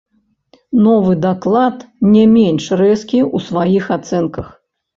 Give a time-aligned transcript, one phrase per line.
[0.85, 1.77] Новы даклад
[2.15, 4.53] не менш рэзкі ў сваіх ацэнках.